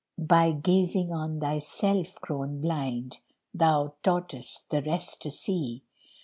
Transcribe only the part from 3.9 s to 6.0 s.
taught'st the rest to see.